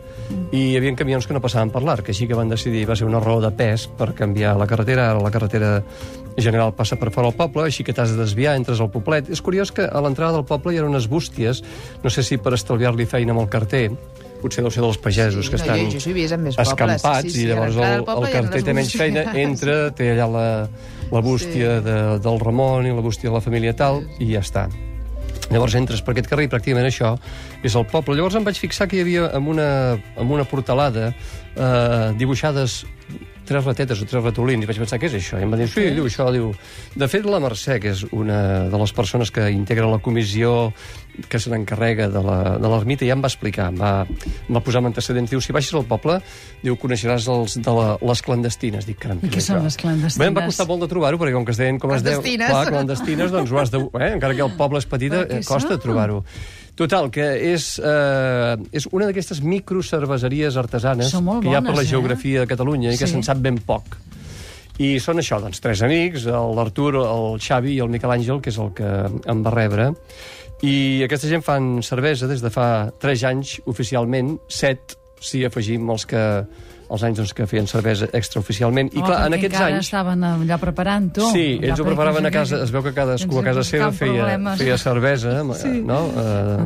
i 0.52 0.61
hi 0.71 0.76
havia 0.78 0.95
camions 0.97 1.26
que 1.26 1.35
no 1.37 1.40
passaven 1.45 1.71
per 1.75 1.83
l'arc, 1.85 2.09
així 2.12 2.26
que 2.31 2.37
van 2.38 2.49
decidir, 2.49 2.85
va 2.88 2.97
ser 2.97 3.07
una 3.09 3.21
raó 3.21 3.40
de 3.43 3.50
pes 3.54 3.87
per 3.99 4.12
canviar 4.16 4.54
la 4.57 4.66
carretera, 4.71 5.11
ara 5.12 5.23
la 5.23 5.31
carretera 5.35 5.83
general 6.37 6.73
passa 6.75 6.97
per 6.99 7.12
fora 7.14 7.28
del 7.31 7.37
poble, 7.38 7.66
així 7.69 7.85
que 7.87 7.93
t'has 7.95 8.11
de 8.14 8.19
desviar, 8.19 8.57
entres 8.59 8.81
al 8.83 8.90
poblet. 8.90 9.28
És 9.31 9.43
curiós 9.45 9.71
que 9.75 9.87
a 9.87 10.00
l'entrada 10.02 10.38
del 10.38 10.47
poble 10.49 10.75
hi 10.75 10.81
ha 10.81 10.87
unes 10.87 11.07
bústies, 11.11 11.62
no 12.02 12.11
sé 12.11 12.25
si 12.26 12.38
per 12.38 12.54
estalviar-li 12.57 13.07
feina 13.07 13.35
amb 13.37 13.45
el 13.45 13.50
carter, 13.52 13.90
potser 14.43 14.64
deu 14.64 14.73
ser 14.75 14.83
dels 14.85 14.99
pagesos 15.00 15.49
que 15.49 15.57
no, 15.57 15.62
estan 15.62 15.78
jo, 15.78 15.99
jo 15.99 16.38
més 16.43 16.57
pobles. 16.57 16.59
escampats 16.69 17.23
sí, 17.31 17.31
sí, 17.31 17.45
i 17.45 17.50
llavors 17.52 17.76
el, 17.81 18.02
el 18.04 18.33
carter 18.33 18.62
té 18.66 18.75
menys 18.76 18.97
feina, 18.99 19.28
entra, 19.47 19.78
té 19.97 20.11
allà 20.12 20.26
la, 20.28 20.49
la 21.12 21.21
bústia 21.25 21.78
Sí. 21.78 21.85
de, 21.87 22.00
del 22.25 22.40
Ramon 22.40 22.87
i 22.87 22.93
la 22.93 23.00
bústia 23.04 23.31
de 23.31 23.37
la 23.38 23.40
família 23.45 23.73
tal, 23.76 24.02
i 24.19 24.33
ja 24.35 24.43
està. 24.45 24.69
Llavors 25.53 25.77
entres 25.79 26.01
per 26.05 26.15
aquest 26.15 26.31
carrer 26.31 26.47
i 26.49 26.51
pràcticament 26.53 26.89
això 26.89 27.15
és 27.67 27.77
el 27.77 27.87
poble. 27.91 28.17
Llavors 28.17 28.39
em 28.39 28.47
vaig 28.47 28.59
fixar 28.61 28.89
que 28.89 28.99
hi 28.99 29.05
havia 29.05 29.29
amb 29.37 29.53
una, 29.53 29.69
amb 30.17 30.37
una 30.37 30.47
portalada 30.49 31.11
eh, 31.11 32.13
dibuixades 32.21 32.83
tres 33.45 33.65
ratetes 33.65 34.01
o 34.03 34.07
tres 34.09 34.23
ratolins 34.25 34.65
i 34.65 34.69
vaig 34.69 34.79
pensar, 34.83 34.99
què 34.99 35.07
és 35.11 35.15
això? 35.19 35.39
I 35.41 35.45
em 35.47 35.53
va 35.53 35.59
dir, 35.61 35.69
sí, 35.69 35.87
diu 35.95 36.07
això, 36.09 36.31
diu... 36.35 36.51
De 36.97 37.09
fet, 37.11 37.27
la 37.29 37.41
Mercè, 37.43 37.79
que 37.83 37.93
és 37.95 38.05
una 38.13 38.69
de 38.73 38.79
les 38.81 38.93
persones 38.97 39.31
que 39.35 39.47
integra 39.53 39.87
la 39.91 39.99
comissió 40.03 40.73
que 41.31 41.39
se 41.39 41.51
n'encarrega 41.53 42.09
de 42.11 42.23
la- 42.25 42.57
de 42.59 42.69
l'ermita, 42.73 43.07
ja 43.07 43.15
em 43.15 43.23
va 43.23 43.29
explicar, 43.31 43.69
em 43.71 43.77
va, 43.79 43.93
em 44.09 44.57
va 44.57 44.61
posar 44.67 44.81
amb 44.83 44.89
antecedents. 44.91 45.31
Diu, 45.31 45.41
si 45.45 45.53
baixes 45.55 45.75
al 45.79 45.85
poble, 45.87 46.17
diu, 46.65 46.75
coneixeràs 46.81 47.29
els 47.31 47.55
de 47.63 47.71
la, 47.77 47.87
les 48.03 48.23
clandestines. 48.27 48.89
Dic, 48.89 48.99
caram, 49.05 49.21
I 49.23 49.31
què 49.31 49.39
són 49.45 49.61
això? 49.61 49.69
les 49.69 49.77
clandestines? 49.79 50.19
Bé, 50.25 50.31
em 50.33 50.35
va 50.41 50.47
costar 50.49 50.67
molt 50.67 50.83
de 50.83 50.91
trobar-ho, 50.91 51.21
perquè 51.23 51.37
com 51.37 51.45
que 51.47 51.55
es 51.55 51.61
deien 51.63 51.79
com 51.79 51.95
es 51.95 52.03
deu... 52.03 52.19
Clandestines. 52.19 52.51
Clar, 52.51 52.67
clandestines, 52.73 53.31
doncs 53.31 53.53
ho 53.55 53.63
has 53.63 53.71
de... 53.71 53.85
Eh? 54.01 54.11
Encara 54.17 54.35
que 54.35 54.43
el 54.49 54.57
poble 54.59 54.83
és 54.83 54.91
petit, 54.91 55.15
eh, 55.15 55.41
costa 55.47 55.79
trobar-ho. 55.79 56.25
Total, 56.75 57.09
que 57.14 57.25
és, 57.54 57.78
eh, 57.78 58.57
és 58.75 58.88
una 58.90 59.07
d'aquestes 59.07 59.40
microcerveseries 59.47 60.57
artesanes 60.59 61.12
que 61.14 61.49
hi 61.49 61.54
ha 61.54 61.62
per 61.62 61.76
la 61.76 61.85
eh? 61.85 61.87
geografia 61.87 62.40
de 62.43 62.49
Catalunya 62.50 62.90
i 62.93 62.99
que 62.99 63.07
Sí. 63.07 63.12
se'n 63.12 63.23
sap 63.23 63.38
ben 63.38 63.59
poc. 63.59 63.97
I 64.83 64.99
són 64.99 65.21
això, 65.23 65.38
doncs, 65.40 65.61
tres 65.62 65.83
amics, 65.87 66.25
l'Artur, 66.26 66.97
el 66.99 67.38
Xavi 67.38 67.76
i 67.76 67.81
el 67.81 67.88
Miquel 67.88 68.11
Àngel, 68.11 68.40
que 68.43 68.50
és 68.50 68.59
el 68.59 68.73
que 68.75 68.88
em 69.31 69.45
va 69.45 69.52
rebre. 69.54 69.93
I 70.66 71.04
aquesta 71.04 71.28
gent 71.28 71.45
fan 71.47 71.81
cervesa 71.83 72.26
des 72.26 72.43
de 72.43 72.50
fa 72.50 72.90
3 72.99 73.23
anys, 73.31 73.61
oficialment, 73.71 74.38
7, 74.49 74.97
si 75.21 75.45
afegim 75.45 75.88
els 75.90 76.07
que 76.07 76.45
els 76.91 77.03
anys 77.03 77.19
doncs, 77.19 77.33
que 77.35 77.47
feien 77.47 77.67
cervesa 77.67 78.09
extraoficialment. 78.12 78.91
I 78.95 79.00
Oh, 79.00 79.07
clar, 79.07 79.26
en 79.26 79.35
aquests 79.38 79.55
encara 79.57 79.75
anys... 79.75 79.87
estaven 79.88 80.25
allà 80.25 80.59
preparant-ho. 80.61 81.31
Sí, 81.33 81.59
ells 81.62 81.81
ho 81.81 81.85
preparaven 81.87 82.26
a 82.26 82.31
casa, 82.35 82.62
es 82.64 82.71
veu 82.75 82.83
que 82.85 82.93
cadascú 82.93 83.38
a 83.41 83.45
casa 83.45 83.64
seva 83.64 83.91
feia, 83.93 84.21
problemes. 84.25 84.59
feia 84.61 84.79
cervesa, 84.79 85.38
Sí. 85.61 85.81
no? 85.85 86.00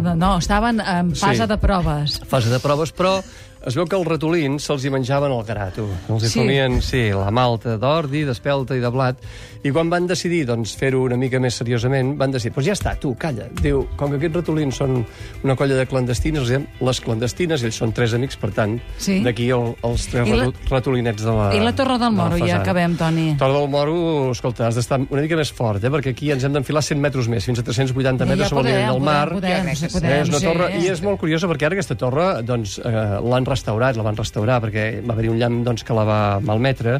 No, 0.03 0.15
no, 0.17 0.39
estaven 0.39 0.81
en 0.81 1.15
fase 1.15 1.43
Sí. 1.45 1.47
de 1.49 1.59
proves. 1.59 2.21
fase 2.27 2.49
de 2.51 2.59
proves, 2.61 2.93
però 2.95 3.23
es 3.69 3.77
veu 3.77 3.87
que 3.87 3.97
els 3.99 4.07
ratolins 4.09 4.65
se'ls 4.65 4.85
hi 4.85 4.91
menjaven 4.91 5.33
el 5.33 5.45
grato. 5.45 5.87
Els 6.09 6.25
hi 6.25 6.29
Sí. 6.33 6.39
comien, 6.41 6.81
sí, 6.83 7.11
la 7.15 7.31
malta 7.31 7.77
d'ordi, 7.79 8.25
d'espelta 8.25 8.77
i 8.77 8.81
de 8.81 8.89
blat. 8.91 9.19
I 9.65 9.71
quan 9.75 9.91
van 9.91 10.07
decidir 10.07 10.45
doncs, 10.47 10.77
fer-ho 10.79 11.03
una 11.03 11.17
mica 11.19 11.41
més 11.43 11.55
seriosament, 11.59 12.17
van 12.17 12.31
decidir, 12.31 12.55
doncs 12.55 12.67
ja 12.67 12.73
està, 12.77 12.93
tu, 12.99 13.15
calla. 13.19 13.49
Diu, 13.61 13.87
com 13.97 14.11
que 14.11 14.17
aquests 14.17 14.37
ratolins 14.37 14.77
són 14.79 15.05
una 15.45 15.57
colla 15.57 15.75
de 15.75 15.87
clandestines, 15.87 16.41
els 16.43 16.49
diem 16.53 16.67
les 16.81 17.01
clandestines, 17.01 17.63
ells 17.67 17.75
són 17.77 17.93
tres 17.93 18.15
amics, 18.15 18.37
per 18.37 18.51
tant, 18.53 18.79
Sí. 18.99 19.21
d'aquí 19.25 19.51
el, 19.51 19.75
els 19.83 20.07
tres 20.09 20.29
I 20.29 20.33
la- 20.37 20.53
ratolinets 20.71 21.23
de 21.25 21.33
la 21.33 21.49
I 21.55 21.61
la 21.61 21.75
Torre 21.75 21.99
del 21.99 22.13
Moro, 22.13 22.39
ja 22.39 22.61
acabem, 22.61 22.97
Toni. 22.97 23.35
Torre 23.37 23.59
del 23.59 23.69
Moro, 23.69 24.31
escolta, 24.31 24.69
has 24.69 24.77
d'estar 24.77 25.01
una 25.11 25.23
mica 25.23 25.37
més 25.37 25.53
fort, 25.53 25.83
eh? 25.83 25.91
perquè 25.91 26.11
aquí 26.15 26.31
ens 26.31 26.45
hem 26.45 26.53
d'enfilar 26.53 26.83
100 26.83 27.01
metres 27.01 27.27
més, 27.29 27.45
fins 27.45 27.59
a 27.59 27.63
380 27.65 28.25
Ja, 28.25 28.31
metres 28.31 28.47
ja 28.47 28.49
sobre 28.49 28.71
el 28.71 28.77
nivell 28.77 28.93
del 28.95 29.03
mar. 29.03 29.29
Podem, 29.29 29.61
podem, 29.67 29.77
sí, 29.77 29.87
podem, 29.93 30.11
Eh, 30.11 30.21
és 30.23 30.29
una 30.29 30.39
sí. 30.39 30.47
torre, 30.47 30.71
I 30.79 30.87
és 30.89 31.03
molt 31.03 31.19
curiosa 31.19 31.49
perquè 31.49 31.67
ara 31.67 31.75
aquesta 31.75 31.97
torre 31.97 32.43
doncs, 32.43 32.79
eh, 32.79 33.19
l'han 33.21 33.45
restaurat, 33.59 33.99
la 33.99 34.07
van 34.07 34.17
restaurar 34.17 34.61
perquè 34.63 34.87
va 35.03 35.17
haver-hi 35.17 35.33
un 35.33 35.41
llamp 35.41 35.65
doncs, 35.67 35.85
que 35.85 35.97
la 35.97 36.07
va 36.07 36.21
malmetre, 36.45 36.99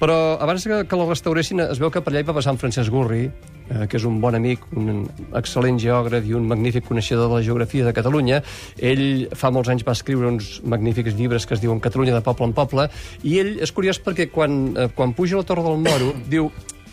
però 0.00 0.36
abans 0.42 0.66
que, 0.66 0.82
que 0.88 0.98
la 0.98 1.06
restauressin 1.08 1.62
es 1.68 1.80
veu 1.80 1.92
que 1.94 2.02
per 2.02 2.12
allà 2.12 2.24
hi 2.24 2.28
va 2.28 2.36
passar 2.36 2.54
en 2.54 2.60
Francesc 2.60 2.90
Gurri, 2.90 3.28
eh, 3.70 3.86
que 3.86 3.98
és 4.00 4.06
un 4.08 4.18
bon 4.22 4.34
amic, 4.34 4.66
un 4.76 5.04
excel·lent 5.38 5.78
geògraf 5.82 6.26
i 6.26 6.34
un 6.36 6.48
magnífic 6.50 6.88
coneixedor 6.88 7.30
de 7.30 7.38
la 7.38 7.46
geografia 7.46 7.86
de 7.86 7.94
Catalunya. 7.96 8.42
Ell 8.76 9.28
fa 9.38 9.52
molts 9.54 9.70
anys 9.72 9.86
va 9.86 9.94
escriure 9.96 10.28
uns 10.32 10.58
magnífics 10.64 11.16
llibres 11.18 11.46
que 11.46 11.56
es 11.56 11.62
diuen 11.62 11.82
Catalunya 11.84 12.16
de 12.16 12.24
poble 12.26 12.50
en 12.50 12.56
poble, 12.56 12.90
i 13.22 13.38
ell 13.42 13.56
és 13.62 13.72
curiós 13.76 14.02
perquè 14.02 14.30
quan, 14.34 14.60
eh, 14.74 14.90
quan 14.96 15.14
puja 15.14 15.38
a 15.38 15.44
la 15.44 15.48
Torre 15.48 15.66
del 15.68 15.80
Moro 15.86 16.12
diu 16.28 16.50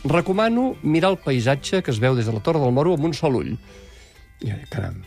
recomano 0.07 0.75
mirar 0.83 1.15
el 1.15 1.21
paisatge 1.23 1.81
que 1.83 1.91
es 1.91 1.99
veu 1.99 2.15
des 2.15 2.29
de 2.29 2.33
la 2.35 2.43
Torre 2.45 2.61
del 2.61 2.73
Moro 2.75 2.93
amb 2.95 3.09
un 3.09 3.17
sol 3.17 3.41
ull. 3.41 3.53
I 4.45 4.53
caram, 4.69 5.01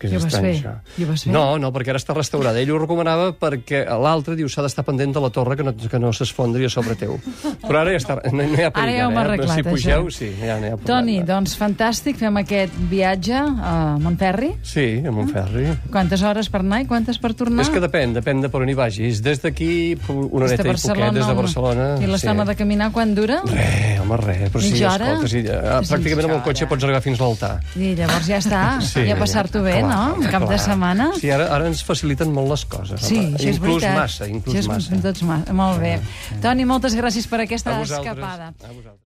que 0.00 0.08
és 0.08 0.14
vas 0.16 0.26
estrany, 0.30 0.46
fer? 0.48 0.72
això. 0.72 1.06
Vas 1.10 1.24
fer? 1.26 1.32
No, 1.34 1.44
no, 1.60 1.70
perquè 1.74 1.92
ara 1.92 2.00
està 2.00 2.14
restaurada. 2.16 2.60
Ell 2.62 2.72
ho 2.72 2.78
recomanava 2.80 3.30
perquè 3.38 3.82
l'altre 4.00 4.34
diu 4.38 4.48
s'ha 4.48 4.64
d'estar 4.64 4.84
pendent 4.88 5.12
de 5.16 5.20
la 5.22 5.30
torre 5.34 5.56
que 5.58 5.66
no, 5.66 5.74
que 5.76 6.00
no 6.00 6.12
s'esfondri 6.16 6.64
a 6.66 6.70
sobre 6.72 6.96
teu. 6.98 7.18
Però 7.66 7.82
ara 7.82 7.92
ja 7.94 8.00
està, 8.00 8.16
no, 8.32 8.40
no 8.42 8.56
hi 8.56 8.64
ha 8.66 8.72
perill. 8.72 8.88
Ara 8.88 8.96
ja 8.96 9.06
ho 9.06 9.10
hem 9.12 9.18
eh? 9.18 9.22
arreglat, 9.24 9.54
Si 9.60 9.66
pugeu, 9.66 10.06
això. 10.08 10.16
sí, 10.16 10.30
ja 10.40 10.56
no 10.60 10.66
hi 10.66 10.72
ha 10.72 10.78
problema. 10.80 10.88
Toni, 10.90 11.16
doncs 11.28 11.56
fantàstic, 11.60 12.16
fem 12.20 12.40
aquest 12.42 12.76
viatge 12.90 13.36
a 13.40 13.74
Montferri. 14.00 14.52
Sí, 14.66 14.86
amb 15.06 15.22
un 15.24 15.28
ferri. 15.30 15.66
Quantes 15.92 16.22
hores 16.26 16.48
per 16.52 16.62
anar 16.64 16.80
i 16.84 16.88
quantes 16.90 17.18
per 17.20 17.34
tornar? 17.38 17.64
És 17.66 17.70
que 17.72 17.82
depèn, 17.84 18.14
depèn 18.16 18.40
de 18.44 18.48
per 18.52 18.62
on 18.64 18.72
hi 18.72 18.76
vagis. 18.78 19.20
Des 19.22 19.42
d'aquí, 19.44 19.70
una 20.08 20.46
horeta 20.48 20.64
i 20.64 20.74
poquet, 20.74 21.12
des 21.18 21.26
de 21.26 21.36
Barcelona. 21.42 21.88
I 22.00 22.08
l'estona 22.10 22.44
sí. 22.46 22.48
de 22.52 22.56
caminar, 22.56 22.90
quan 22.96 23.14
dura? 23.14 23.40
Res, 23.50 24.00
home, 24.00 24.16
res. 24.24 24.46
Però 24.50 24.62
sí, 24.64 24.72
Mitja 24.72 24.94
hora? 24.94 25.10
escolta, 25.14 25.30
sí, 25.34 25.42
ja, 25.46 25.80
pràcticament 25.84 26.28
amb 26.30 26.36
el 26.38 26.42
cotxe 26.46 26.68
pots 26.70 26.86
arribar 26.88 27.02
fins 27.04 27.20
a 27.20 27.26
l'altar. 27.28 27.52
I 27.76 27.92
llavors 27.98 28.26
ja 28.30 28.38
està, 28.40 28.62
Sí, 28.80 29.04
ja 29.08 29.16
passar-t'ho 29.20 29.62
bé, 29.64 29.76
clar, 29.80 29.89
no? 29.90 30.00
Un 30.20 30.30
cap 30.32 30.46
de 30.50 30.58
setmana. 30.62 31.10
Sí, 31.18 31.30
ara, 31.34 31.50
ara 31.54 31.68
ens 31.70 31.82
faciliten 31.86 32.32
molt 32.34 32.52
les 32.54 32.64
coses. 32.70 33.02
Sí, 33.04 33.18
home. 33.18 33.36
això 33.36 33.50
és 33.50 33.60
inclús 33.60 33.82
veritat. 33.82 33.98
massa, 33.98 34.30
inclús 34.30 34.54
Això 34.54 34.64
és 34.64 34.70
massa. 34.72 35.02
Tots 35.08 35.26
massa. 35.28 35.58
Molt 35.60 35.84
bé. 35.84 35.94
Toni, 36.42 36.66
moltes 36.68 36.96
gràcies 36.98 37.28
per 37.30 37.44
aquesta 37.46 37.76
escapada. 37.82 38.52
A 38.54 38.72
vosaltres. 38.72 38.98